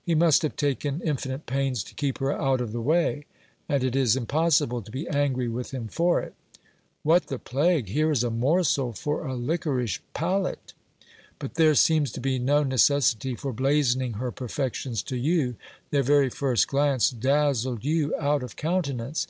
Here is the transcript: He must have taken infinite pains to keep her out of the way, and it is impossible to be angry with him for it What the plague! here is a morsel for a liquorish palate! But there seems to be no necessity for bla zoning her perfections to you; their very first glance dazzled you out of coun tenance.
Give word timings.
He 0.00 0.14
must 0.14 0.42
have 0.42 0.54
taken 0.54 1.00
infinite 1.04 1.44
pains 1.44 1.82
to 1.82 1.94
keep 1.94 2.18
her 2.18 2.30
out 2.32 2.60
of 2.60 2.70
the 2.70 2.80
way, 2.80 3.26
and 3.68 3.82
it 3.82 3.96
is 3.96 4.14
impossible 4.14 4.80
to 4.80 4.90
be 4.92 5.08
angry 5.08 5.48
with 5.48 5.72
him 5.72 5.88
for 5.88 6.20
it 6.20 6.36
What 7.02 7.26
the 7.26 7.40
plague! 7.40 7.88
here 7.88 8.12
is 8.12 8.22
a 8.22 8.30
morsel 8.30 8.92
for 8.92 9.26
a 9.26 9.34
liquorish 9.34 10.00
palate! 10.14 10.72
But 11.40 11.54
there 11.54 11.74
seems 11.74 12.12
to 12.12 12.20
be 12.20 12.38
no 12.38 12.62
necessity 12.62 13.34
for 13.34 13.52
bla 13.52 13.82
zoning 13.82 14.18
her 14.18 14.30
perfections 14.30 15.02
to 15.02 15.16
you; 15.16 15.56
their 15.90 16.04
very 16.04 16.30
first 16.30 16.68
glance 16.68 17.10
dazzled 17.10 17.84
you 17.84 18.14
out 18.20 18.44
of 18.44 18.54
coun 18.54 18.84
tenance. 18.84 19.26